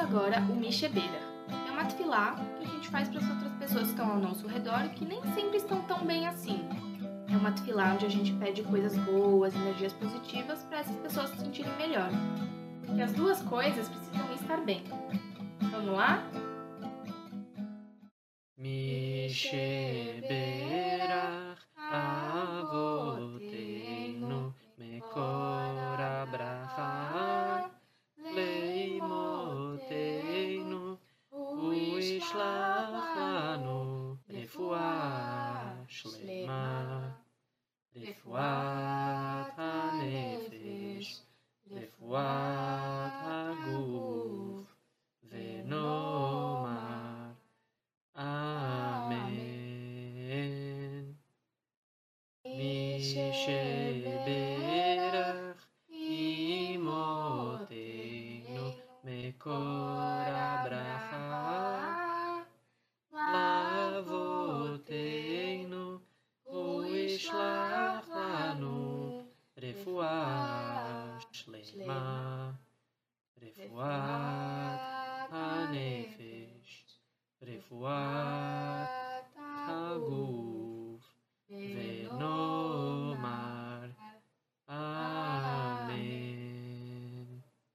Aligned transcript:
agora 0.00 0.40
o 0.42 0.54
Michebeira. 0.54 1.18
É 1.66 1.70
uma 1.72 1.84
tefilá 1.84 2.36
que 2.58 2.64
a 2.64 2.68
gente 2.68 2.88
faz 2.88 3.08
para 3.08 3.18
as 3.20 3.28
outras 3.30 3.52
pessoas 3.54 3.82
que 3.84 3.90
estão 3.90 4.10
ao 4.12 4.18
nosso 4.18 4.46
redor 4.46 4.84
e 4.86 4.88
que 4.90 5.04
nem 5.04 5.20
sempre 5.34 5.56
estão 5.56 5.80
tão 5.82 6.04
bem 6.06 6.26
assim. 6.26 6.60
É 7.30 7.36
uma 7.36 7.52
tefilá 7.52 7.94
onde 7.94 8.06
a 8.06 8.08
gente 8.08 8.32
pede 8.34 8.62
coisas 8.62 8.96
boas, 8.98 9.54
energias 9.54 9.92
positivas 9.94 10.62
para 10.64 10.80
essas 10.80 10.96
pessoas 10.96 11.30
se 11.30 11.38
sentirem 11.40 11.76
melhor. 11.76 12.10
E 12.94 13.02
as 13.02 13.12
duas 13.12 13.40
coisas 13.42 13.88
precisam 13.88 14.32
estar 14.34 14.58
bem. 14.64 14.82
Vamos 15.72 15.92
lá? 15.92 16.22
Michebeira 18.56 19.58
תשלח 32.28 33.04
לנו 33.20 34.14
רפואה 34.30 35.72
שלמה, 35.88 37.08
רפואת 37.96 39.52
הנפש, 39.56 41.22
רפואת 41.70 43.12
הגוף, 43.24 44.62
ונאמר 45.30 47.26
אמן. 48.16 49.30
מי 52.44 52.98
שברך 53.00 53.98
עמותינו 55.88 58.74
מקור 59.04 59.96
הברכה 60.26 61.07
Anu, 68.58 69.22
Refuah 69.60 71.16
Shlema, 71.32 72.52
Refuah 73.40 74.78
Hanefesh, 75.32 76.98
Refuah 77.46 78.88
Haguf, 79.68 81.00
Venom. 81.48 82.47